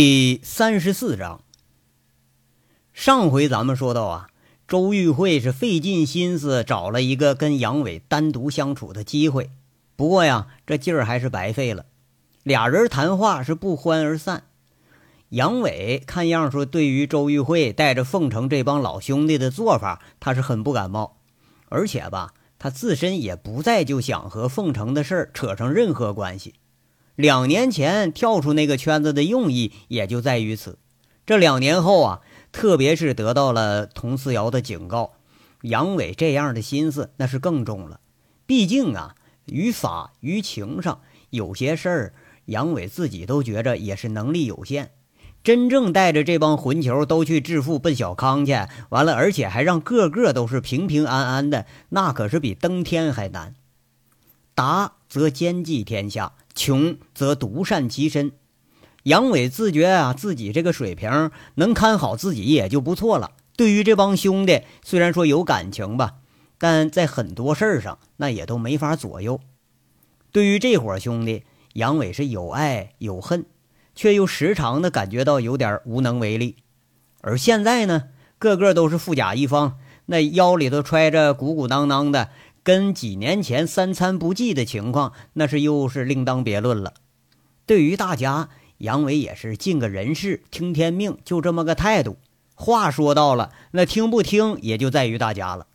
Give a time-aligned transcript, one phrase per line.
[0.00, 1.40] 第三十四章。
[2.92, 4.28] 上回咱们说到啊，
[4.68, 9.50] 周玉慧是费尽心思找了一个跟杨伟单独相处的机会，
[9.96, 11.86] 不过呀，这劲儿还是白费了。
[12.44, 14.44] 俩人谈话是不欢而散。
[15.30, 21.16] 杨伟看样说，对于周玉慧带着凤城这帮老兄弟的做法，他是很不感冒，
[21.70, 26.54] 而且吧，他自身也不再就想和凤城的事儿扯上任何关系。
[27.18, 30.78] 两年前跳出那个圈子的用意也就在于此。
[31.26, 32.20] 这两年后啊，
[32.52, 35.14] 特别是得到了佟思瑶的警告，
[35.62, 37.98] 杨伟这样的心思那是更重了。
[38.46, 41.00] 毕竟啊，于法于情上
[41.30, 42.14] 有些事儿，
[42.44, 44.92] 杨伟自己都觉着也是能力有限。
[45.42, 48.52] 真正带着这帮混球都去致富奔小康去，
[48.90, 53.56] 完了，而且还让个个都是平平安安的，那可是比登天还难。
[54.54, 56.34] 达则兼济天下。
[56.58, 58.32] 穷则独善其身，
[59.04, 63.30] 杨伟自觉啊，自己这个水平能看好自己也就不错了。
[63.56, 66.16] 对于这帮兄弟，虽然说有感情吧，
[66.58, 69.40] 但在很多事儿上那也都没法左右。
[70.32, 73.46] 对于这伙兄弟，杨伟是有爱有恨，
[73.94, 76.56] 却又时常的感觉到有点无能为力。
[77.20, 82.30] 而现在呢，个个都是富甲一方，那腰里头揣着鼓鼓囊囊的。
[82.68, 86.92] 跟几年前三餐不济的情况，那是又是另当别论了。
[87.64, 92.18] 对于大家，杨伟也是尽个人事，听天命，就这么个态度。
[92.54, 95.66] 话说到了，那听不听也就在于大家了。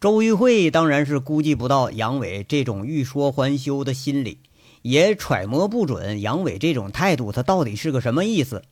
[0.00, 4.40] 周玉慧当然是估计不到杨伟这种欲说还休的心理，
[4.82, 8.64] 也揣摩不准杨伟这种态度他到底是个什么意思。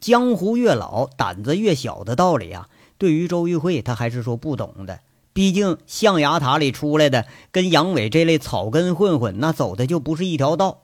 [0.00, 5.00] 江湖越老，胆子越小的道理啊，对于周玉慧他还是说不懂的。
[5.32, 10.82] 毕竟象牙塔里出来的跟杨伟这类草根混混，那走的就不是一条道。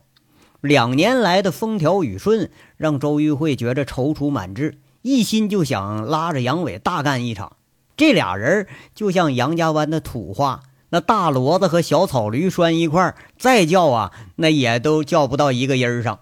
[0.61, 7.57] 两年来的风调雨顺，让周玉慧觉着踌躇满志，一心就想拉着杨伟大干一场。
[7.97, 16.21] 这俩人就像杨家湾的土话，那大骡子和小草驴拴一块再叫啊，那也都叫不到一个音儿上。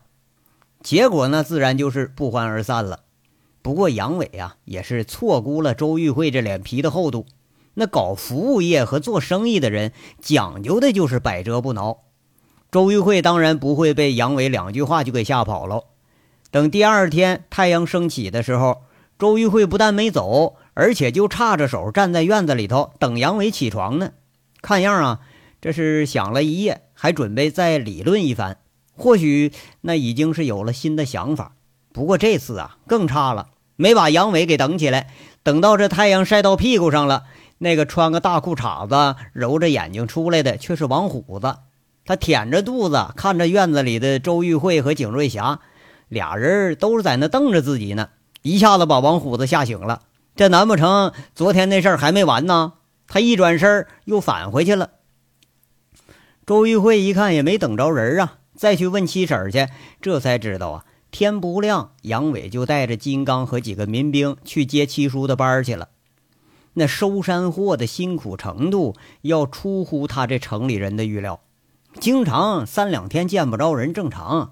[0.82, 3.00] 结果呢，自然就是不欢而散了。
[3.62, 7.26] 不过杨伟啊，也是错估了周玉慧这脸皮的厚度。
[7.78, 11.98] 那搞服务业和做生意的人讲究的就是百折不挠。
[12.70, 15.84] 周玉慧当然不会被杨伟两句话就给吓跑了。
[16.50, 18.82] 等第二天太阳升起的时候，
[19.18, 24.12] 周玉慧不但没走，而且就叉着手站在院子里头等杨伟起床呢。
[24.62, 25.20] 看样啊，
[25.60, 28.56] 这是想了一夜，还准备再理论一番。
[28.96, 31.52] 或许那已经是有了新的想法。
[31.92, 35.12] 不过这次啊更差了，没把杨伟给等起来。
[35.42, 37.24] 等到这太阳晒到屁股上了。
[37.58, 41.56] 那个穿个大裤衩子、揉着眼睛出来的，却是王虎子。
[42.04, 45.60] 他舔着肚子看着院子里的周玉慧和景瑞霞，
[46.08, 48.10] 俩人都是在那瞪着自己呢。
[48.42, 50.02] 一下子把王虎子吓醒了。
[50.36, 52.74] 这难不成昨天那事儿还没完呢？
[53.08, 54.90] 他一转身又返回去了。
[56.44, 59.66] 周玉慧一看也没等着人啊，再去问七婶去，
[60.00, 65.88] 这才知道啊，天不亮，杨伟就带着金刚和几个民兵去接七叔的班去了。
[66.78, 71.40] 那收山货的辛苦程度要出乎他这城里人的预料，
[71.98, 74.50] 经常三两天见不着人正常。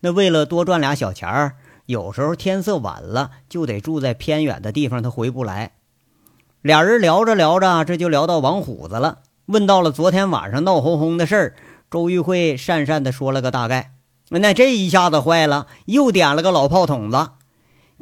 [0.00, 1.56] 那为了多赚俩小钱儿，
[1.86, 5.72] 有时候天色晚了就得住在偏远的地方，他回不来。
[6.60, 11.56] 俩人聊着聊着，这就聊到王虎子了，问到了昨天晚上闹哄哄的事儿。
[11.90, 13.92] 周玉慧讪讪地说了个大概，
[14.28, 17.30] 那这一下子坏了，又点了个老炮筒子。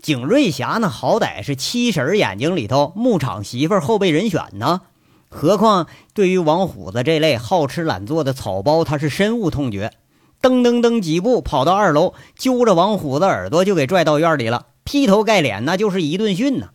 [0.02, 4.80] 景瑞霞那好歹是七婶眼睛里头牧场媳妇后备人选呢，
[5.28, 9.92] 何况对于王虎子这类好吃懒做的草包，他是深恶痛绝。
[10.40, 16.70] 噔噔噔几步跑到二楼，揪着王虎子耳朵就给拽到院里了，劈头盖脸那就是一顿训呢。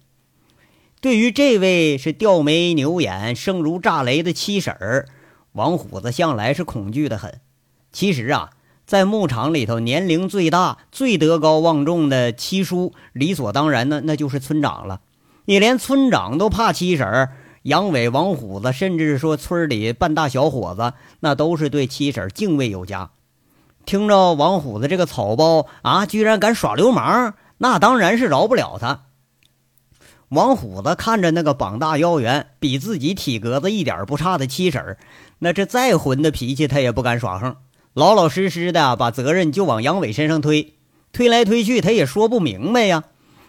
[1.02, 5.08] 对于这位是吊眉牛眼、声如炸雷的七婶儿，
[5.54, 7.42] 王虎子向来是恐惧的很。
[7.92, 8.52] 其实啊。
[8.86, 15.02] 在牧场里头，年龄最大、最德高望重的七叔，理所当然的那就是村长了。
[15.46, 17.32] 你连村长都怕七婶儿，
[17.64, 23.10] 杨伟、王虎子，甚至说村里半大小伙子，那都是对七婶敬畏有加。
[23.86, 29.06] 听着王虎子这个草包啊，居然敢耍流氓，那当然是饶不了他。
[30.30, 34.98] 王虎子看着那个膀大腰圆、比自己体格子一点不差的七婶儿，
[35.40, 37.56] 那这再混的脾气，他也不敢耍横。
[37.96, 40.74] 老老实实的把责任就往杨伟身上推，
[41.14, 43.06] 推来推去他也说不明白呀，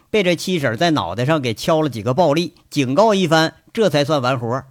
[0.08, 4.62] 被这七婶在脑袋上给敲了几个暴力，警告一番，这才算完活。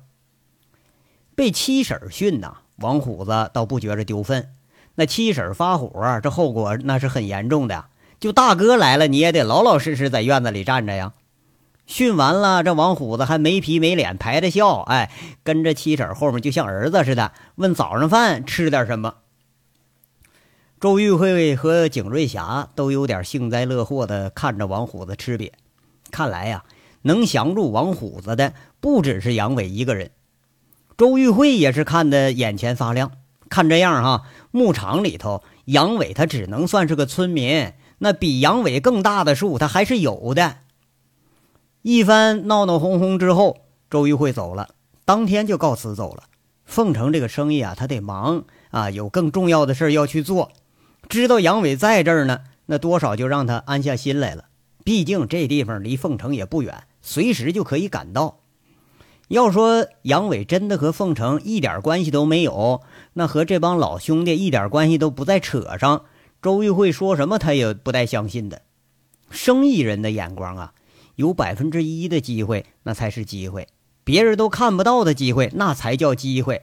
[1.35, 4.47] 被七婶训呐，王虎子倒不觉着丢份。
[4.95, 5.91] 那七婶发火，
[6.23, 7.87] 这后果那是很严重的，
[8.17, 11.11] 就大哥来了，你也得老老实实在院子里站着呀。
[11.85, 15.11] 训完了，这王虎子还没皮没脸排着笑，哎，
[15.43, 19.15] 跟着七婶后面就像儿子似的，问早上饭吃点什么。
[20.81, 25.51] 周玉慧和景瑞霞都有点幸灾乐祸的看着王虎子吃瘪。
[26.11, 26.65] 看来呀，
[27.01, 30.11] 能降住王虎子的不只是杨伟一个人。
[30.97, 33.11] 周玉慧也是看得眼前发亮。
[33.49, 40.57] 看这样哈，牧场里头杨伟他只能算是个村民，那比杨伟更大的树他还是有的。
[41.83, 43.57] 一番闹闹哄哄之后，
[43.89, 44.69] 周玉慧走了，
[45.05, 46.23] 当天就告辞走了。
[46.65, 50.51] 凤城这个生意啊，他得忙啊，有更重要的事要去做。
[51.09, 54.45] 知道杨伟在这儿呢，那多少就让他安下心来了。
[54.83, 58.39] 毕竟这地方离凤城也不远，随时就可以赶到。
[59.27, 62.81] 要说杨伟真的和凤城一点关系都没有，
[63.13, 66.05] 那和这帮老兄弟一点关系都不再扯上，
[66.41, 68.61] 周玉慧说什么他也不带相信的。
[69.31, 70.73] 生意人的眼光啊。
[71.15, 73.67] 有百分之一的机会，那才是机会；
[74.03, 76.61] 别人都看不到的机会，那才叫机会。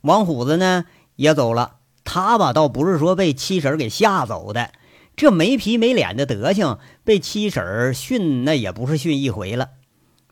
[0.00, 4.70] 王虎子呢也走了，他吧倒不是说被七婶给吓走的，
[5.16, 9.68] 这没皮没脸的德行，被七婶训那也不是训一回了。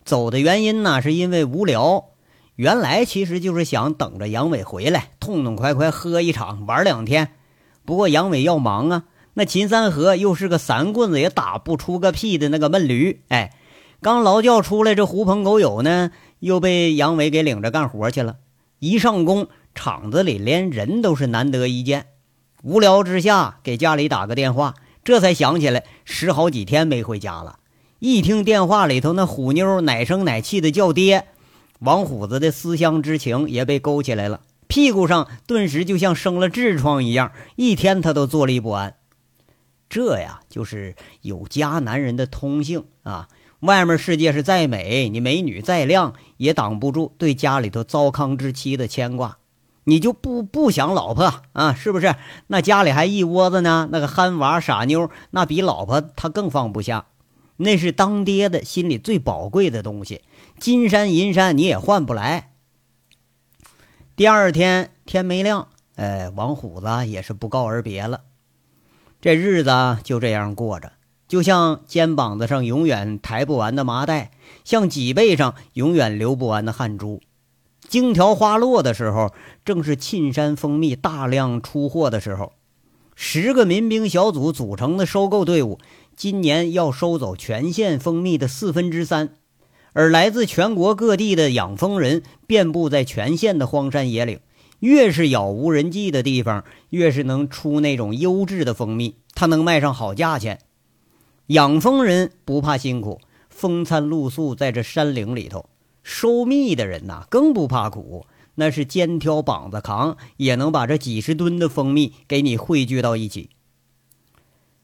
[0.05, 2.07] 走的原因呢，是因为无聊。
[2.57, 7.33] 原来其实就是想等着杨伟回来，痛痛快快喝一场，玩两天。
[7.85, 9.05] 不过杨伟要忙啊。
[9.35, 13.53] 那秦三河又是个三棍子也打不出个屁的那个闷驴，哎，
[14.03, 18.37] 刚劳教出来，这狐朋狗友呢又被杨伟给领着干活去了。
[18.81, 22.07] 一上工，厂子里连人都是难得一见。
[22.63, 27.59] 无聊之下，给家里打个电话，这才想起来十好几天没回家了。
[27.99, 31.27] 一听电话里头那虎妞奶声奶气的叫爹，
[31.81, 38.95] 王虎子的思乡之情也被勾起来了，屁股上顿时就像生了痔疮一样，一天他都坐立不安。
[39.89, 43.29] 这呀，就是有家男人的通性啊！
[43.61, 49.37] 外面世界是再美，你美女再靓，也挡不住对家里头糟糠之妻的牵挂。
[49.91, 51.75] 你就不不想老婆啊？
[51.75, 52.15] 是不是？
[52.47, 57.07] 那家里还一窝子呢，那个憨娃傻妞，那比老婆他更放不下。
[57.57, 60.23] 那是当爹的心里最宝贵的东西，
[60.61, 62.53] 金山银山你也换不来。
[64.15, 65.67] 第二天天没亮，
[65.97, 68.21] 哎，王虎子也是不告而别了。
[69.21, 70.93] 这日子就这样过着，
[71.27, 74.31] 就像肩膀子上永远抬不完的麻袋，
[74.65, 77.21] 像脊背上永远流不完的汗珠。
[77.91, 79.35] 荆条花落的时候，
[79.65, 82.53] 正是沁山蜂蜜大量出货的时候。
[83.17, 85.81] 十个民兵小组组成的收购队伍，
[86.15, 89.31] 今年要收走全县蜂蜜的四分之三。
[89.93, 94.39] 而来自全国各地的养蜂人遍布在全县的荒山野岭。
[94.79, 100.61] 越是杳无人迹的地方，越是能出那种优质的蜂蜜，它能卖上好价钱。
[101.49, 105.69] 养蜂人不怕辛苦，风餐露宿在这山岭里头；
[106.03, 113.51] 收蜜的人呐，更不怕苦，那是肩挑膀子扛，也能把这几十吨的蜂蜜给你汇聚到一起。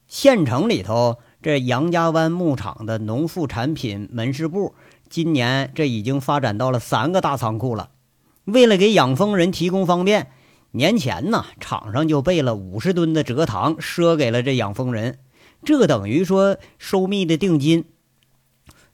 [0.06, 4.74] 县城里头，这杨家湾牧场的农副产品门市部，
[5.08, 7.90] 今年这已经发展到了三个大仓库了。
[8.44, 10.30] 为了给养蜂人提供方便，
[10.70, 15.18] 年前呢，厂上就备了五十吨的蔗糖，赊给了这养蜂人。
[15.64, 17.86] 这等于说收蜜的定金。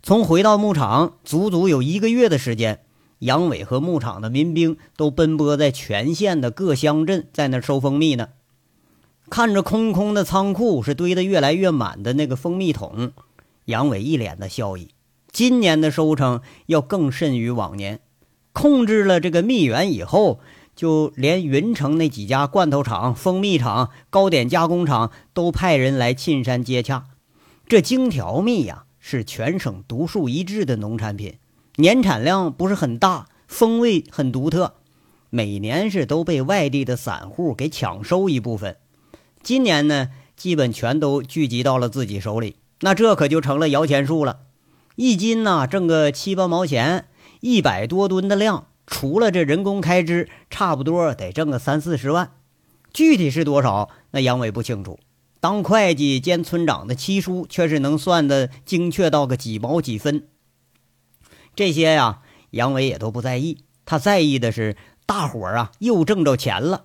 [0.04, 2.80] 从回到牧场，足足有一个月的时间，
[3.21, 8.30] 杨伟和牧场的民兵都奔波在全县的各乡镇，在那收蜂蜜呢。
[9.30, 13.12] 看着空空的仓库，是堆得越来越满的那个蜂蜜桶，
[13.66, 14.88] 杨伟一脸的笑意。
[15.30, 18.00] 今年的收成要更甚于往年。
[18.52, 20.40] 控制了这个蜜源以后，
[20.75, 27.04] 就连云城那几家罐头厂、蜂蜜厂、糕点加工厂都派人来沁山接洽。
[27.68, 31.35] 这荆条蜜呀，是全省独树一帜的农产品，
[31.75, 34.75] 年产量不是很大，风味很独特，
[35.28, 38.76] 每年是都被外地的散户给抢收一部分。
[39.42, 44.42] 今年呢，基本全都聚集到了自己手里，那这可就成了摇钱树了，
[44.94, 47.06] 一斤呢挣个七八毛钱。
[47.40, 52.30] 一百多吨的量，除了这人工开支，差不多得挣个三四十万。
[52.92, 55.00] 具体是多少，那杨伟不清楚。
[55.43, 60.29] 当会计兼村长的七叔却是能算的精确到个几毛几分。
[61.57, 62.21] 这些呀，
[62.51, 66.85] 杨伟也都不在意，他在意的是大伙儿啊又挣着钱了。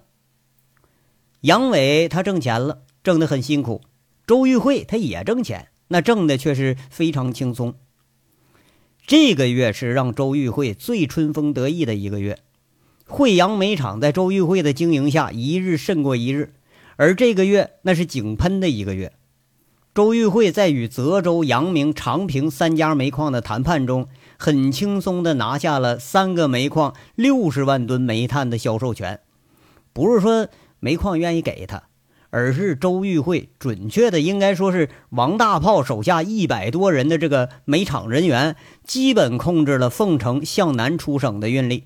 [1.41, 3.83] 杨伟他挣钱了，挣得很辛苦。
[4.25, 7.75] 周玉慧他也挣钱，那挣的却是非常轻松。
[9.05, 12.39] 这个月是让周玉慧最春风得意的一个月，
[13.05, 16.55] 惠阳煤厂在周玉慧的经营下一日胜过一日，
[16.97, 19.13] 而这个月那是井喷的一个月，
[19.93, 29.19] 周玉慧在与泽州、阳明、长平三家煤矿的谈判中，很轻松地拿下了三个煤矿六十万吨煤炭的销售权。
[29.93, 30.47] 不是说
[30.79, 31.83] 煤矿愿意给他，
[32.31, 41.83] 而是周玉慧，准确的应该说是王大炮手下一百多人的这个煤厂人员，基本控制了凤城向南出省的运力。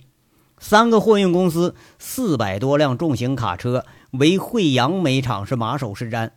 [0.61, 6.29] 三个货运公司，四百多辆重型卡车，为惠阳煤厂是马首是瞻。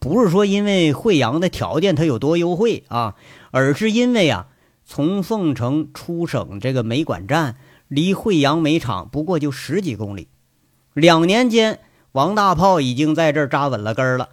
[0.00, 3.16] 不是说因为惠阳的条件它有多优惠啊，
[3.50, 4.46] 而是因为啊，
[4.84, 7.56] 从凤城出省这个煤管站
[7.88, 10.28] 离惠阳煤厂不过就十几公里，
[10.94, 11.80] 两年间，
[12.12, 14.28] 王大炮已经在这儿扎稳了根了。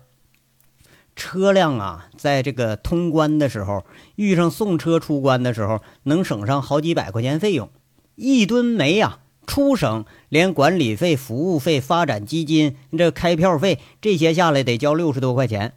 [1.15, 3.83] 车辆啊，在这个通关的时候，
[4.15, 7.71] 遇上送车出关的时候，能省上好几百块钱费用。
[8.15, 9.17] 一吨煤呀。
[9.45, 15.73] 出省连管理费、服务费、发展基金、这开票费这些下来得交六十多块钱，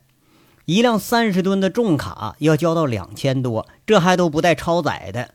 [0.65, 5.35] 一辆三十吨的重卡要交到两千多，这还都不带超载的。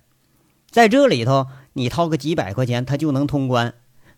[0.69, 3.73] 在这里头，你掏个几百块钱，它就能通关。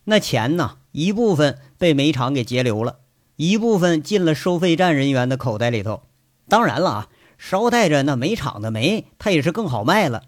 [0.05, 2.97] 那钱呢，一部分被煤厂给截留了，
[3.35, 6.03] 一部分进了收费站人员的口袋里头。
[6.47, 10.23] 当然了啊，捎带着那煤厂的煤，它也是更好卖了。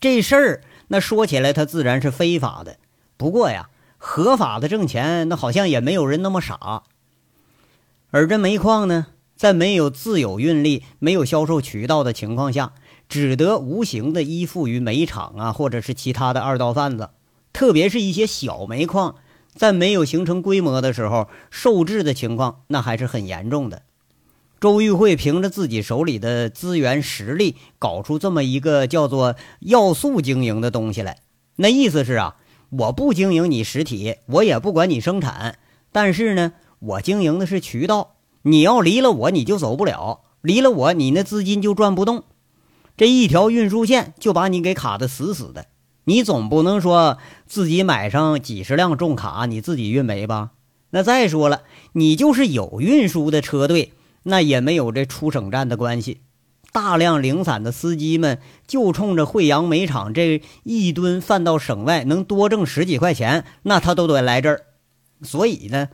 [0.00, 0.62] 这事儿。
[0.88, 2.78] 那说起来，他自然是非法的。
[3.16, 6.82] 不过呀，合法的挣钱，那好像也没有人那么傻。
[8.10, 12.72] 而这煤矿呢，在没有自有运力、没有销售渠道的情况下，
[13.08, 17.10] 只得无形的依附于煤厂啊，或者是其他的二道贩子。
[17.52, 19.16] 特别是一些小煤矿，
[19.54, 23.82] 在没有形成规模的时候，受制的情况那还是很严重的。
[24.60, 31.18] 周玉慧凭着自己手里的资源实力，搞出这么一个叫做“要素经营”的东西来。
[31.56, 32.36] 那意思是啊，
[32.70, 35.58] 我不经营你实体，我也不管你生产，
[35.92, 38.16] 但是呢，我经营的是渠道。
[38.42, 42.24] 你要离了我，你就走不了；离了我，你那资金就转不动。
[42.96, 45.66] 这一条运输线就把你给卡得死死的。
[46.02, 50.50] 你总不能说自己买上几十辆重卡，你自己运煤吧？
[50.90, 51.62] 那再说了，
[51.92, 53.92] 你就是有运输的车队。
[54.24, 56.20] 那也没有这出省站的关系，
[56.72, 64.62] 大量零散的司机们就冲着惠阳煤厂这一吨贩到省外能多挣十几块钱，那他都得来这儿。
[65.22, 65.88] 所以呢，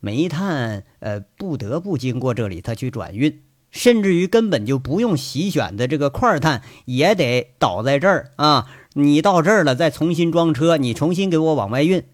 [0.00, 8.66] 煤炭呃不得不经过这里，他去转运，甚至于根本就不用洗选的这个块炭也得倒在这儿啊。
[8.94, 12.04] 你到这儿了，再重新装车，你重新给我往外运。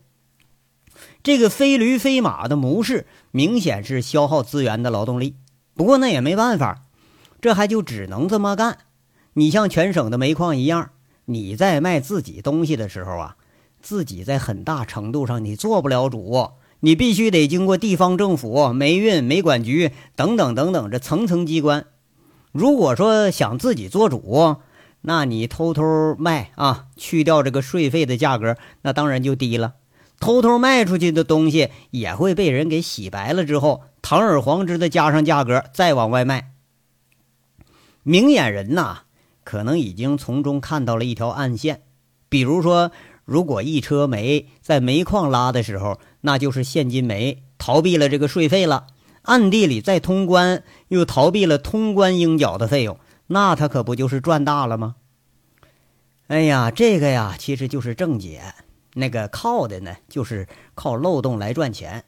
[1.23, 5.37] 这个非驴非马的模式，明显是消耗资源的劳动力。
[5.75, 6.83] 不过那也没办法，
[7.41, 8.79] 这还就只能这么干。
[9.35, 10.91] 你像全省的煤矿一样，
[11.25, 13.37] 你在卖自己东西的时候啊，
[13.83, 16.51] 自己在很大程度上你做不了主，
[16.81, 21.87] 你必须得经过地方政府、煤运、煤管局等等等等这层层机关。
[22.53, 24.59] 如果说想自己做主，
[25.01, 29.75] 那你偷偷卖啊，去掉这个税费的价格，那当然就低了。
[30.21, 33.83] 偷偷卖出去的东西也会被人给洗白了之后。
[34.05, 36.53] 堂而皇之的加上价格，再往外卖。
[38.03, 39.05] 明眼人呐，
[39.45, 41.85] 可能已经从中看到了一条暗线。
[42.29, 42.93] 比如说，
[43.25, 48.89] 如果一车煤在煤矿拉的时候，那就是现金煤，逃避了这个税费了；
[49.23, 54.97] 暗地里再通关，又逃避了通关应缴的费用，那他可不就是赚大了吗？
[56.27, 58.43] 哎呀，这个呀，其实就是正解。
[58.97, 62.05] 那个靠的呢，就是靠漏洞来赚钱。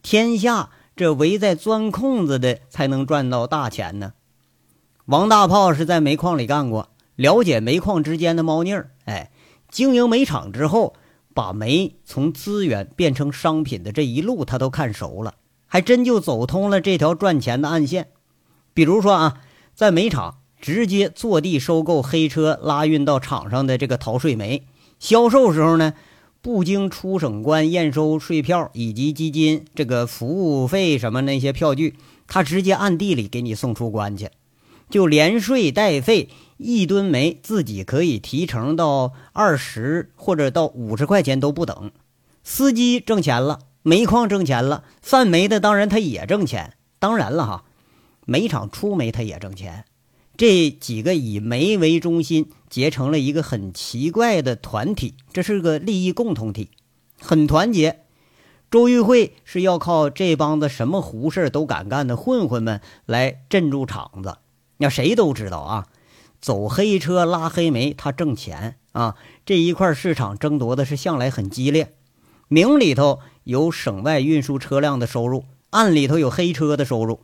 [0.00, 0.70] 天下。
[0.96, 4.12] 这围在钻空子的才能赚到大钱呢。
[5.06, 8.90] 王大炮是在煤矿里干过，了解煤矿之间的猫腻儿。
[9.04, 9.30] 哎，
[9.68, 10.94] 经营煤厂之后，
[11.34, 15.34] 把煤从资源变成商品的这一路他都看熟了，
[15.66, 18.08] 还真就走通了这条赚钱的暗线。
[18.72, 19.40] 比如说啊，
[19.74, 24.66] 在煤厂直接坐地收购黑车拉运到厂上的这个逃税煤，
[24.98, 25.94] 销售时候呢。
[26.44, 31.94] 不经出省关验收税票以及基金这个服务费什么那些票据，
[32.26, 34.28] 他直接暗地里给你送出关去，
[34.90, 41.90] 就连税带费，一吨煤自己可以提成到二十或者到五十块钱都不等。
[42.42, 46.74] 司机挣钱了，煤矿挣钱了，贩煤的当然他也挣钱。
[46.98, 47.64] 当然了哈，
[48.26, 49.86] 煤厂出煤他也挣钱。
[50.36, 56.70] 这几个以煤为中心结成了一个很奇怪的团体，这是个利益共同体，
[57.20, 58.00] 很团结。
[58.68, 64.38] 周玉慧是要靠这帮子什么胡事都敢干的混混们来镇住场子。
[64.78, 65.86] 那谁都知道啊，
[66.40, 69.14] 走黑车拉黑煤，他挣钱啊。
[69.46, 71.94] 这一块市场争夺的是向来很激烈，
[72.48, 77.20] 明里头有省外运输车辆的收入，暗里头有黑车的收入。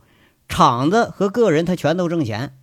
[0.47, 2.57] 厂子和个人他全都挣钱。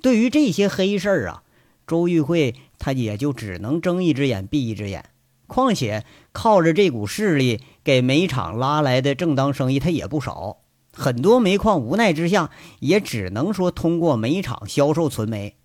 [0.00, 1.42] 对于这些黑事儿啊，
[1.88, 5.06] 周玉慧他也就只能睁一只眼闭一只眼。
[5.48, 10.58] 况且靠着这股势力给煤厂拉来的正当生意，他也不少。
[10.92, 15.56] 很多煤矿无奈之下，也只能说通过煤厂销售存煤。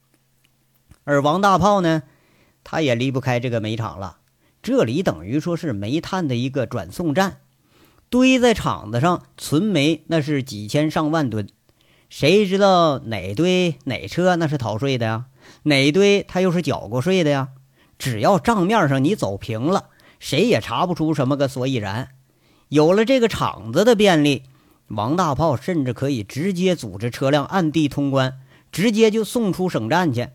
[1.04, 2.04] 而王大炮呢，
[2.64, 4.20] 他也离不开这个煤厂了。
[4.62, 7.40] 这里等于说是煤炭的一个转送站，
[8.10, 11.50] 堆在厂子上存煤，那是几千上万吨。
[12.10, 15.26] 谁知道哪堆哪车那是逃税的呀？
[15.64, 17.50] 哪堆他又是缴过税的呀？
[17.98, 22.10] 只要账面上你走平了，谁也查不出什么个所以然。
[22.70, 24.44] 有了这个厂子的便利，
[24.88, 28.40] 王大炮甚至可以直接组织车辆暗地通关，
[28.72, 30.30] 直接就送出省站去。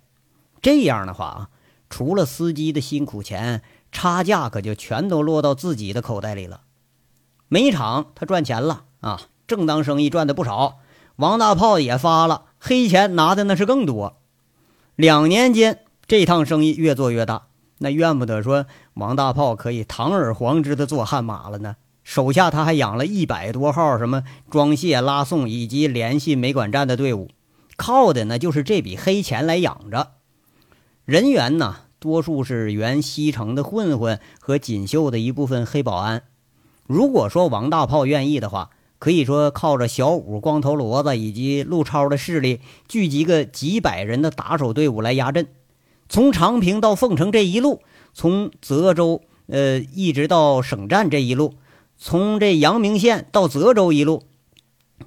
[0.63, 1.49] 这样的话啊，
[1.91, 3.63] 除了司机的辛苦钱。
[3.91, 6.61] 差价可就全都落到自己的口袋里了。
[7.49, 10.81] 煤厂他赚钱了啊，正当生意赚的不少。
[11.17, 14.18] 王大炮也发了黑钱，拿的那是更多。
[14.99, 15.79] 两年间，
[16.09, 17.47] 这趟生意越做越大，
[17.79, 21.77] 那怨不得说王大炮可以堂而皇之的做悍马了呢。
[22.03, 27.29] 手下他还养了一百多号什么装卸、拉送以及联系煤管站的队伍，
[27.77, 30.15] 靠的呢就是这笔黑钱来养着
[31.05, 31.77] 人员呢。
[32.01, 36.25] 多数是原西城的混混和锦绣的一部分黑保安。
[36.89, 45.47] 如果说王大炮愿意的话，可以说靠着小五、光头骡子以及陆超的势力，聚集个几百人的打手队伍来压阵。
[46.09, 47.83] 从长平到凤城这一路，
[48.15, 51.55] 从泽州呃一直到省站这一路，
[51.97, 54.25] 从这阳明县到泽州一路，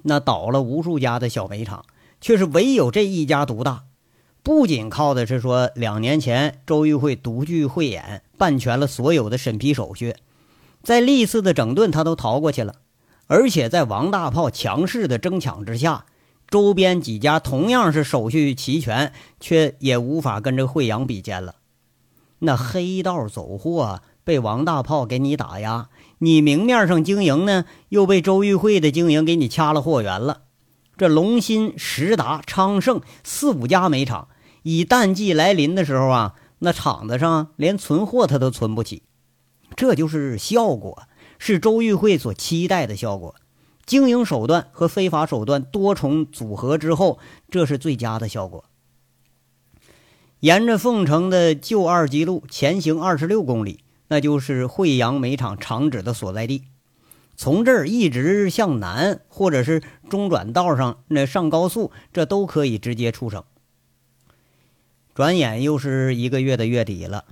[0.02, 1.84] 那倒了无数家的小煤厂，
[2.20, 3.84] 却是唯有这一家独大。
[4.44, 10.16] 不仅靠的是说两年前周玉慧独具慧眼，办全了所有的审批手续，
[10.82, 12.74] 在历次的整顿他都逃过去了，
[13.26, 16.04] 而且在王大炮强势的争抢之下，
[16.48, 21.54] 周边几家同样是手续齐全，却也无法跟这惠阳比肩了。
[22.40, 30.42] 那黑道走货被王大炮给你打压，你明面上经营呢，又被周玉慧的经营给你掐了货源了。
[30.96, 34.28] 这龙鑫、实达、昌盛四五家煤厂。
[34.64, 39.02] 以淡季来临的时候啊，那厂子上连存货他都存不起，
[39.74, 41.02] 这就是效果，
[41.44, 43.34] 是周玉慧所期待的效果。
[43.84, 47.18] 经营手段和非法手段多重组合之后，
[47.50, 48.64] 这是最佳的效果。
[50.38, 56.62] 沿着凤城的旧二级路前行二十六公里，那就是惠阳煤厂厂址的所在地。
[57.34, 63.42] 从这儿一直向南，或者是中转道上那上高速，这都可以直接出省。
[65.12, 67.24] 转眼又是一个月的月底了，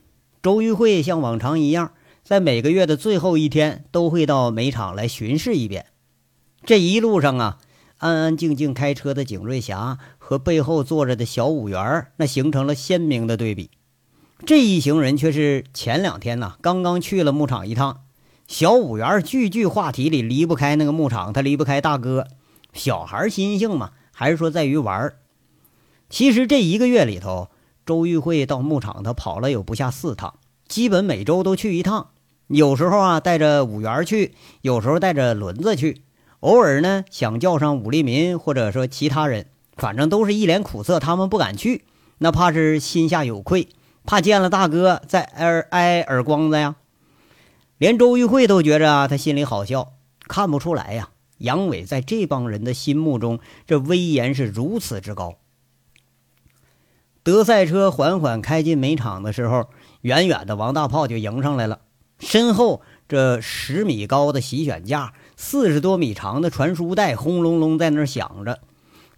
[0.42, 1.92] 周玉慧像往常一样，
[2.31, 5.87] 在每个月的最后一天都会到煤场来巡视一遍。
[6.64, 7.59] 这一路上啊，
[7.97, 13.71] 安安静静开车的景瑞霞和背后坐着的小五元那形成了鲜明的对比。
[14.47, 18.03] 这一行人却是前两天呢刚刚去了牧场一趟。
[18.47, 22.29] 小五元句句话题里离不开那个牧场，他离不开大哥。
[22.73, 25.12] 小孩心性嘛，还是说在于玩
[26.09, 27.49] 其实这一个月里头。
[27.85, 30.35] 周玉慧到牧场，他跑了有不下四趟，
[30.69, 32.11] 基本每周都去一趟。
[32.53, 36.01] 有时候啊，带着五元去；有时候带着轮子去；
[36.41, 41.85] 偶尔呢，想叫上武立民或者说其他人，反正都是一脸苦涩，他们不敢去，
[42.19, 43.69] 那怕是心下有愧，
[44.05, 46.75] 怕见了大哥再挨挨耳光子呀。
[47.79, 49.93] 连周玉慧都觉着啊，他心里好笑，
[50.27, 51.11] 看不出来呀。
[51.39, 55.37] 杨伟在这帮人的心目中，这威严是如此之高。
[57.23, 59.69] 德赛车缓缓开进煤场的时候，
[60.01, 61.79] 远远的王大炮就迎上来了。
[62.20, 68.61] 身后这十米高的洗选架，四十多米长的传输带，轰隆隆在那儿响着。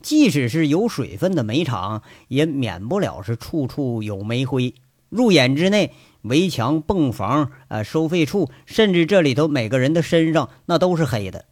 [0.00, 4.74] 即使是有水分的煤场，也免不了是处处有煤灰。
[5.10, 11.44] 入眼之内，围墙、泵房、呃收费处，甚至这里头每个人的身上，那都是黑的。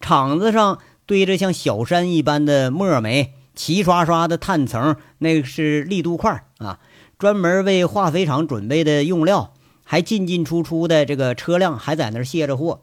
[0.00, 3.34] 场子上堆着像小山一般的墨煤。
[3.52, 6.78] 齐刷刷的碳层，那是力度块啊，
[7.18, 9.52] 专门为化肥厂准备的用料，
[9.90, 12.82] 还进进出出的这个车辆还在那儿卸着货，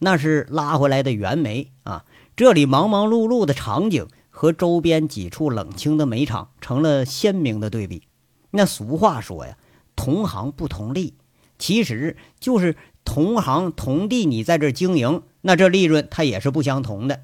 [0.00, 2.04] 那是拉回来的原煤啊。
[2.36, 8.02] 这里忙忙碌碌的场景和周边几处冷清的煤厂成了鲜明的对比。
[8.50, 9.56] 那俗话说呀，
[9.96, 11.14] 同行不同利，
[11.58, 17.20] 其实就是同行同地，你在这经营，那这利润它也是不相同的。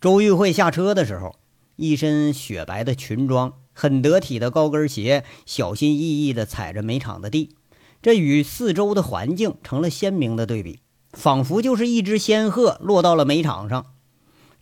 [0.00, 1.36] 周玉慧下车的时候，
[1.76, 7.54] 一身雪白的裙装，很得体的高跟鞋，小心翼翼地踩着煤场的地，
[8.00, 10.80] 这与四周的环境成了鲜明的对比，
[11.12, 13.92] 仿佛就是一只仙鹤落到了煤场上。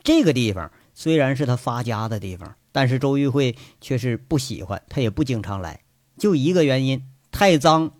[0.02, 5.82] 这个地方虽然是他发家的地方，但是周玉慧却是不喜欢，他也不经常来，
[6.18, 7.92] 就一个原因：太脏。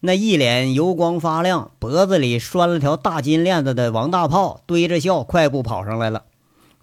[0.00, 6.26] 那一脸油光发亮、脖子里拴了条大金链子的王大炮，堆着笑快步跑上来了。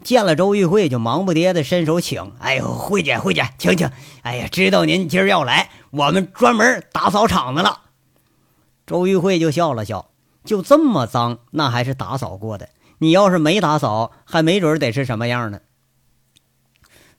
[0.06, 3.90] 见了周玉慧，就忙不迭的伸手请：“哎呦，慧姐，慧姐，请请！
[4.22, 7.82] 哎呀，知道您今儿要来，我们专门打扫场子了。”
[8.88, 10.12] 周玉慧就笑了笑
[10.46, 12.70] ：“就这么脏，那还是打扫过的。
[13.00, 15.60] 你要是没打扫，还没准得是什么样呢。”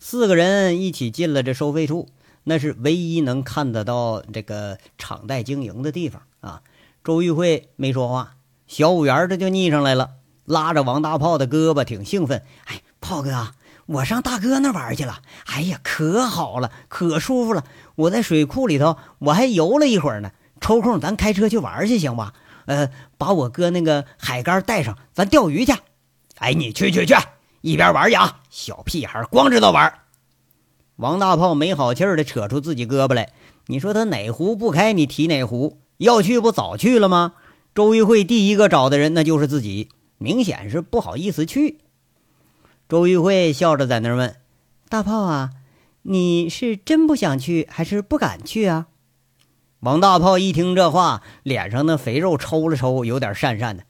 [0.00, 2.08] 四个人一起进了这收费处。
[2.48, 6.62] 那是唯一能看得到这个场带经营的地方啊！
[7.02, 8.36] 周玉慧没说话，
[8.68, 10.10] 小五元这就腻上来了，
[10.46, 12.42] 拉着王大炮的胳膊，挺兴奋。
[12.64, 13.48] 哎，炮哥，
[13.86, 15.18] 我上大哥那玩去了。
[15.46, 17.64] 哎呀，可好了，可舒服了。
[17.96, 20.30] 我在水库里头，我还游了一会儿呢。
[20.60, 22.32] 抽空咱开车去玩去，行吧？
[22.64, 25.74] 呃，把我哥那个海竿带上，咱钓鱼去。
[26.38, 27.14] 哎，你去去去，
[27.60, 28.40] 一边玩去啊！
[28.50, 29.92] 小屁孩光知道玩。
[30.96, 33.32] 王大炮没好气儿的扯出自己胳膊来，
[33.66, 35.78] 你说他哪壶不开，你提哪壶？
[35.98, 37.34] 要去不早去了吗？
[37.74, 41.78] 周玉慧第一个找的人那就是自己，明显是不好意思去。
[42.88, 44.36] 周玉慧笑着在那儿问
[44.88, 45.50] ：“大炮啊，
[46.02, 48.86] 你是真不想去，还是不敢去啊？”
[49.80, 53.82] 王大炮一听这话，脸上那肥肉抽了抽，有点讪讪的。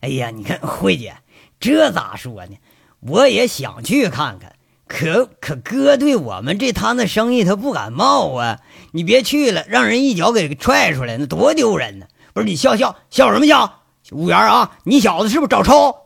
[0.00, 1.16] 哎呀，你看慧姐，
[1.58, 2.56] 这咋说呢？
[3.00, 4.56] 我也想去看看。
[4.86, 8.60] 可可哥对我们这摊子生意他不感冒啊！
[8.92, 12.06] 你别去了，让人一脚给踹出来，那多丢人呢！
[12.34, 13.81] 不是你笑笑笑什么笑？
[14.12, 15.96] 五元啊，你小子是不是找抽？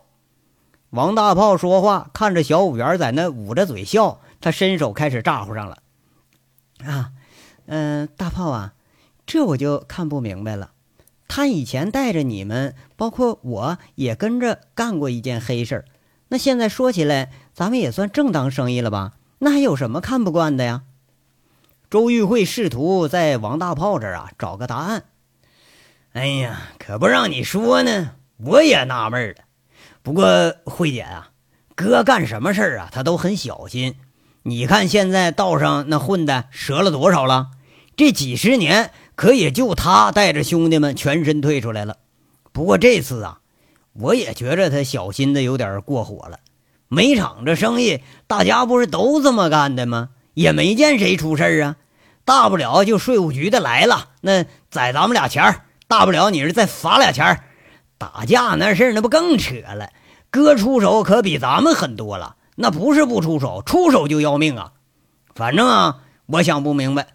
[0.91, 5.79] 王大炮说话，看着小五元在那捂着嘴笑，他伸手开始咋呼上了。
[6.85, 7.11] 啊，
[7.67, 8.75] 嗯，大炮啊，
[9.27, 10.71] 这我就看不明白了。
[11.29, 15.85] 他以前带着你们，包括我也跟着干过一件黑事儿。
[16.29, 19.15] 那现在说起来，咱们也算正当生意了吧？
[19.39, 20.83] 那还有什么看不惯的呀？
[21.91, 25.05] 周玉慧试图在王大炮这儿啊找个答案。
[26.17, 29.35] 哎呀，可不让你说呢，我也纳闷了。
[30.03, 30.25] 不过
[30.65, 31.29] 慧姐啊，
[31.75, 33.97] 哥干什么事儿啊，他都很小心。
[34.43, 37.49] 你看现在道上那混的折了多少了？
[37.97, 41.99] 这几十年可也就他带着兄弟们全身退出来了。
[42.51, 43.41] 不过这次啊。
[43.93, 46.41] 我也觉着他小心的有点过火了。
[46.89, 50.11] 煤场这生意，大家不是都这么干的吗？
[50.33, 51.77] 也没见谁出事儿啊。
[52.25, 57.45] 大不了就税务局的来了，那宰咱们俩钱儿；大不了你是再罚俩钱儿。
[57.99, 59.91] 打架那事儿那不更扯了？
[60.31, 64.73] 哥出手可比咱们狠多了，那不是不出手，出手就要命啊。
[65.35, 67.07] 反正啊，我想不明白，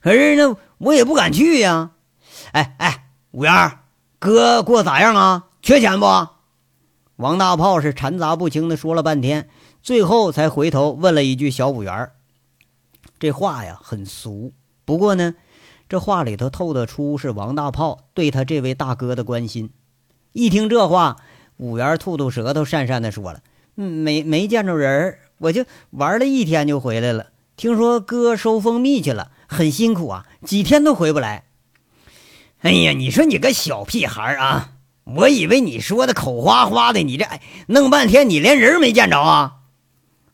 [0.00, 1.92] 可是呢，我也不敢去呀。
[2.52, 3.78] 哎哎，五元，
[4.18, 5.44] 哥过咋样啊？
[5.62, 6.06] 缺钱不？
[7.16, 9.48] 王大炮是掺杂不清的说了半天，
[9.82, 12.10] 最后才回头问了一句：“小五元
[13.18, 14.52] 这话呀很俗，
[14.84, 15.34] 不过呢，
[15.88, 19.70] 这话里头透得出是王大炮对他这位大哥的关心。
[20.32, 21.18] 一听这话，
[21.56, 23.40] 五元吐吐舌头，讪讪的说了
[23.74, 27.28] ：“没没见着人我就玩了一天就回来了。
[27.56, 31.44] 听说哥收蜂蜜去了，很辛苦啊，几天都回不来。
[32.60, 34.72] 哎呀，你说你个小屁孩啊！”
[35.14, 37.24] 我以为你说的口花花的，你这
[37.68, 39.58] 弄半天你连人没见着啊！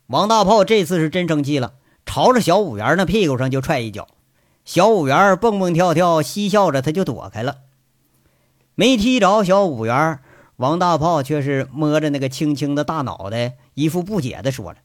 [0.06, 1.74] 王大炮这次是真生气了，
[2.06, 4.08] 朝着小五元那屁股上就踹一脚。
[4.64, 7.58] 小五元蹦蹦跳跳，嬉笑着他就躲开了，
[8.74, 10.20] 没踢着小五元。
[10.56, 14.78] 王大炮却是摸着那个青青的大脑袋，一副不解的说了：“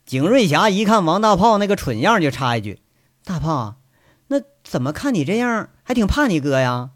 [0.05, 2.81] 景瑞霞一看王大炮那个蠢样，就插一句
[3.25, 3.77] ：“大炮。”
[4.27, 6.91] 那怎么看你这样，还挺怕你哥呀？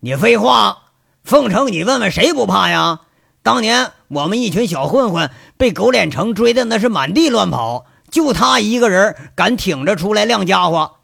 [0.00, 3.02] 你废话，凤城，你问问谁不怕呀？
[3.42, 10.96] 当年我们一群小混混被狗脸城追的那是满地乱跑，就他一个人敢挺着出来亮家伙。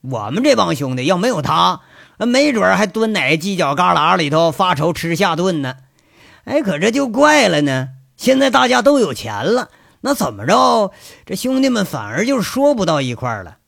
[0.00, 1.80] 我们这帮兄弟要没有他，
[2.18, 5.74] 没准还蹲哪犄角旮旯里头发愁吃下顿呢。
[6.44, 7.88] 哎，可这就怪了呢。
[8.16, 9.70] 现在大家都有钱了，
[10.00, 10.92] 那怎么着？
[11.26, 13.58] 这兄弟们反而就说不到一块了。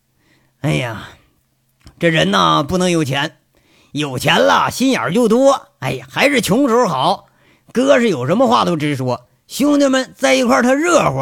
[0.60, 1.08] 哎呀！
[1.98, 3.36] 这人呐，不能有钱，
[3.92, 5.68] 有钱了心眼就多。
[5.78, 7.26] 哎呀，还是穷时候好。
[7.72, 11.18] 哥是有什么话都直说，兄弟们在一块儿他热乎。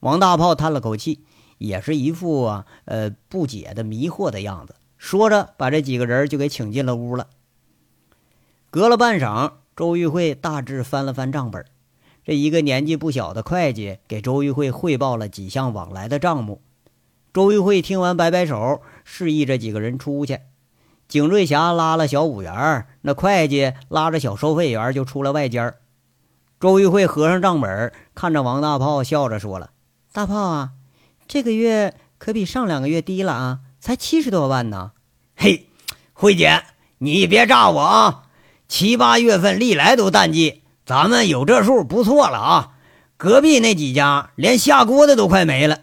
[0.00, 1.24] 王大炮叹了口气，
[1.58, 7.28] 也是一副啊呃不解的迷惑的样子，说着把这几个人就给请进了屋了。
[8.70, 11.64] 隔了半晌，周玉慧大致翻了翻账本，
[12.24, 16.62] 这一个年纪不小的会计给周玉慧汇报了几项往来的账目。
[17.32, 20.40] 周玉慧听完，摆摆手，示意这几个人出去。
[21.10, 25.74] 景瑞霞拉了小五元，那会计拉着小收费员就出了外间
[26.60, 29.70] 周玉慧合上账本，看着王大炮，笑着说了
[30.12, 30.70] ：“大炮啊，
[31.26, 34.92] 这个月可比上两个月低了啊，才七十多万呢。”
[35.34, 35.68] 嘿，
[36.12, 36.62] 慧姐，
[36.98, 38.22] 你别诈我啊！
[38.68, 42.74] 七八月份历来都淡季，咱们有这数不错了啊。
[43.16, 45.80] 隔壁那几家连下锅的都快没了。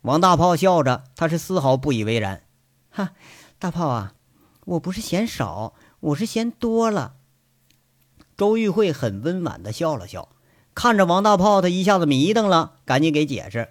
[0.00, 2.42] 王大炮笑着，他是丝毫不以为然。
[2.90, 3.10] 哈，
[3.58, 4.14] 大炮啊！
[4.70, 7.14] 我不是嫌少，我是嫌多了。
[8.36, 10.28] 周玉慧很温婉的笑了笑，
[10.74, 13.70] 看着王大炮，他一下子迷瞪了，赶紧给解释：“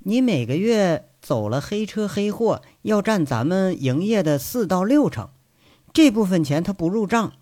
[0.00, 5.28] 你每个月走了黑车黑货，要占咱们营业的四到六成，
[5.92, 7.34] 这部分钱他不入账，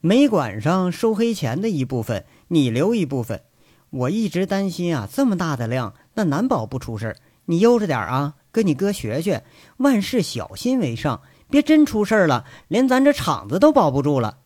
[0.00, 3.42] 煤管上收黑钱的一部分，你留一部分。
[3.90, 7.16] 我一直担心啊，这么大的量，那难保不出事
[7.46, 9.44] 你悠着点啊，跟你哥学学，
[9.78, 14.38] 万事小心为上。”别真出事了，连咱这厂子都保不住了。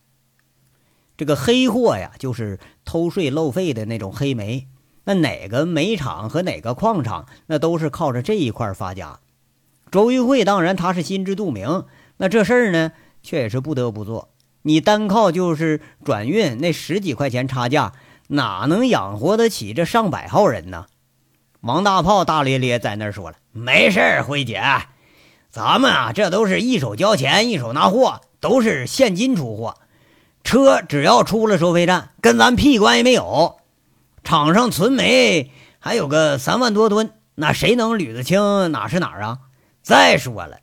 [1.16, 4.68] 这个黑货呀，就是偷税漏费的那种黑煤。
[5.04, 9.20] 那哪个煤厂和哪个矿场，那都是靠着这一块发家。
[9.90, 11.84] 周玉慧当然他是心知肚明，
[12.18, 14.30] 那这事儿呢，却也是不得不做。
[14.62, 17.94] 你单靠就是转运那十几块钱差价，
[18.28, 20.86] 哪能养活得起这上百号人呢？
[21.62, 24.62] 王大炮大咧咧在那儿说了：“没事儿，慧姐。”
[25.50, 29.76] 咱们啊，这都是一手交钱一手拿货，都是现金出货。
[30.44, 33.56] 车只要出了收费站，跟咱屁关系没有。
[34.22, 39.38] 厂上存煤还有个三万多吨，那谁能捋得清哪是哪儿啊？
[39.82, 40.58] 再说了，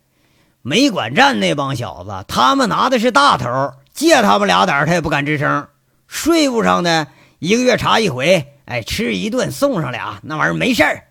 [0.61, 5.67] 煤管站那帮小子，他们拿的是大头，借他们俩胆他也不敢吱声。
[6.07, 7.07] 税务上的
[7.39, 11.03] 一个月查一回，哎，吃一顿送上俩，那玩意儿没事儿。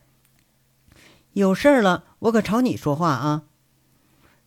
[1.34, 3.42] 有事儿了，我可朝你说话啊。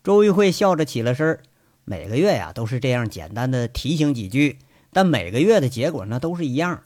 [0.09, 1.37] 周玉慧笑着起了身
[1.85, 4.57] 每个月呀都是这样简单的提醒几句，
[4.91, 6.81] 但每个月的结果呢都是一样，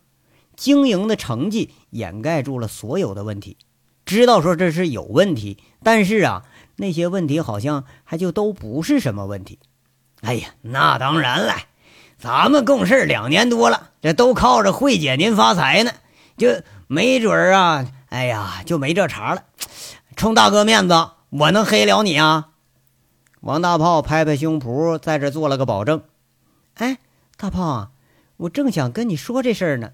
[0.58, 3.56] 经营的成绩掩盖住了所有的问题。
[4.04, 6.44] 知道说这是有问题，但是啊
[6.76, 9.58] 那些问题好像还就都不是什么问题。
[10.20, 11.56] 哎呀，那当然了，
[12.18, 15.94] 咱们共事两年多了，这都靠着慧姐您发财呢，
[16.36, 19.46] 就没准儿啊，哎呀就没这茬了。
[20.18, 22.50] 冲大哥面子，我能黑了你啊？
[23.44, 26.02] 王大炮拍拍胸脯，在这做了个保证。
[26.76, 27.00] 哎，
[27.36, 27.92] 大炮啊，
[28.38, 29.92] 我正想跟你说这事儿呢，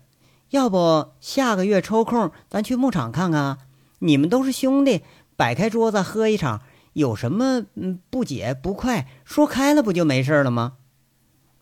[0.51, 3.57] 要不下个月抽空咱去牧场看看？
[3.97, 5.01] 你们都是兄弟，
[5.35, 6.61] 摆开桌子喝一场，
[6.93, 10.73] 有什么嗯不解不快，说开了不就没事了吗？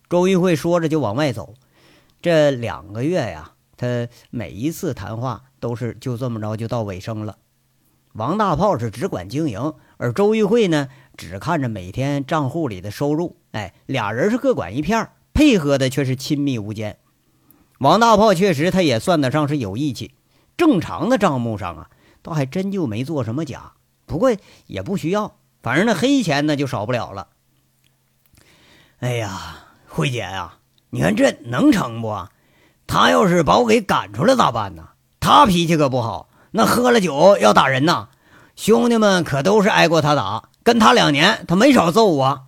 [0.10, 1.54] 周玉慧说着就往外走。
[2.22, 7.38] 这两个月呀，他每一次谈话都是就这么着就到尾声了。
[8.12, 10.88] 王大炮是只管经营，而周玉慧呢？
[11.18, 17.00] 只看着每天账户里的收入，哎，俩人是各管一片配合的却是亲密无间。
[17.80, 20.14] 王大炮确实，他也算得上是有义气。
[20.56, 21.90] 正常的账目上啊，
[22.22, 23.74] 倒还真就没做什么假。
[24.06, 24.32] 不过
[24.68, 27.30] 也不需要，反正那黑钱呢就少不了了。
[29.00, 30.60] 哎呀，慧姐呀，
[30.92, 32.28] 你看这能成不？
[32.86, 34.90] 他要是把我给赶出来咋办呢？
[35.20, 38.10] 他脾气可不好，那喝了酒要打人呐。
[38.58, 40.50] 兄弟们可都是挨过他打。
[40.64, 42.46] 跟他两年，他没少揍我。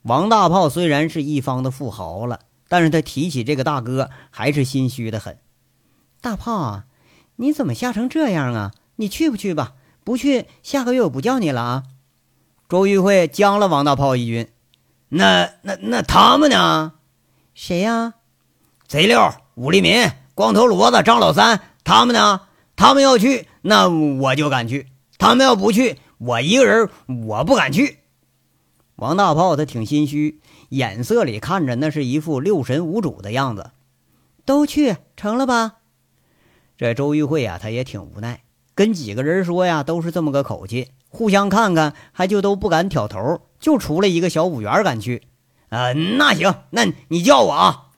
[0.00, 5.36] 王大炮虽然是一方的富豪了，但是他提起这个大哥还是心虚的很。
[6.22, 6.84] 大炮啊，
[7.36, 8.72] 你怎么吓成这样啊？
[8.96, 9.74] 你去不去吧？
[10.04, 11.82] 不去，下个月我不叫你了啊！
[12.68, 14.48] 周玉慧将了王大炮一军。
[15.10, 16.94] 那那那他们呢？
[17.54, 18.14] 谁呀？
[18.86, 22.40] 贼六、武立民、光头骡子、张老三，他们呢？
[22.74, 24.86] 他们要去，那我就敢去；
[25.22, 25.98] 他们要不去。
[26.18, 26.90] 我一个人，
[27.26, 27.98] 我不敢去。
[28.96, 33.70] 王大炮他挺心虚，眼色里看着那是一副六神无主的样子。
[34.44, 35.76] 都去成了吧？
[36.76, 38.42] 这周玉慧啊，他也挺无奈，
[38.74, 45.22] 跟几个人说呀，都是这么个口气，互相看看，还就都不敢挑头，就除了一个小五元敢去。
[45.68, 47.90] 呃，那行，那你叫我啊。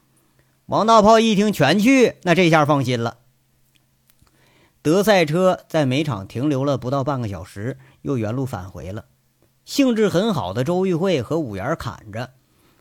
[0.66, 3.16] 王大炮一听全去，那这下放心了。
[4.84, 7.78] 德赛车在煤场停留了不到半个小时。
[8.02, 9.06] 又原路返回了，
[9.64, 12.32] 兴致很好的周玉慧和五元砍着。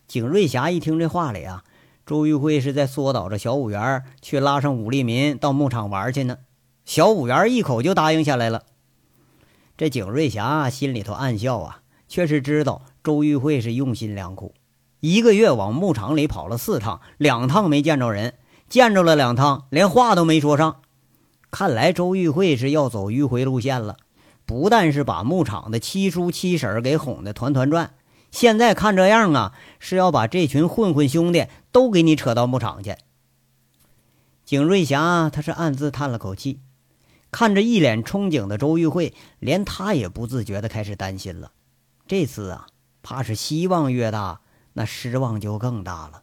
[0.05, 1.63] 景瑞霞一听这话里啊，
[2.05, 6.39] 周玉慧是在唆导着小五元去拉上武立民到牧场玩去呢。
[6.83, 8.63] 小五元一口就答应下来了。
[9.77, 14.53] 这景瑞霞心里头暗笑啊，却是知道周玉慧是用心良苦。
[14.99, 18.33] 一个月往牧场里跑了四趟，两趟没见着人，
[18.67, 20.81] 见着了两趟，连话都没说上。
[21.53, 23.97] 看来周玉慧是要走迂回路线了。
[24.43, 27.93] 不但是把牧场的七叔七婶给哄得团团转，
[28.31, 32.95] 现在看这样啊，是要把这群混混兄弟都给你扯到牧场去。
[34.43, 36.59] 景瑞霞他是暗自叹了口气，
[37.29, 41.51] 看着一脸憧憬的周玉慧，连他也不自觉的开始担心了。
[42.07, 42.65] 这次啊，
[43.03, 44.41] 怕是希望越大，
[44.73, 46.22] 那失望就更大了。